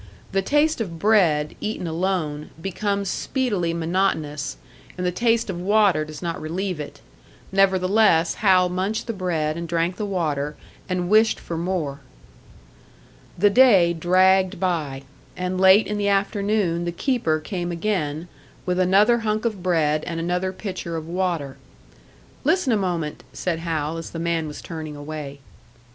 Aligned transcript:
The 0.31 0.41
taste 0.41 0.81
of 0.81 0.97
bread, 0.97 1.53
eaten 1.61 1.85
alone, 1.85 2.49
becomes 2.59 3.07
speedily 3.07 3.71
monotonous, 3.71 4.57
and 4.97 5.05
the 5.05 5.11
taste 5.11 5.47
of 5.47 5.61
water 5.61 6.03
does 6.05 6.23
not 6.23 6.41
relieve 6.41 6.79
it; 6.79 7.01
nevertheless, 7.51 8.33
Hal 8.41 8.67
munched 8.67 9.05
the 9.05 9.13
bread, 9.13 9.57
and 9.57 9.67
drank 9.67 9.97
the 9.97 10.05
water, 10.07 10.55
and 10.89 11.07
wished 11.07 11.39
for 11.39 11.55
more. 11.55 11.99
The 13.37 13.51
day 13.51 13.93
dragged 13.93 14.59
by; 14.59 15.03
and 15.37 15.61
late 15.61 15.85
in 15.85 15.99
the 15.99 16.07
afternoon 16.09 16.85
the 16.85 16.91
keeper 16.91 17.39
came 17.39 17.71
again, 17.71 18.27
with 18.65 18.79
another 18.79 19.19
hunk 19.19 19.45
of 19.45 19.61
bread 19.61 20.03
and 20.05 20.19
another 20.19 20.51
pitcher 20.51 20.97
of 20.97 21.07
water. 21.07 21.57
"Listen 22.43 22.73
a 22.73 22.75
moment," 22.75 23.23
said 23.33 23.59
Hal, 23.59 23.97
as 23.99 24.09
the 24.09 24.17
man 24.17 24.47
was 24.47 24.63
turning 24.63 24.95
away. 24.95 25.41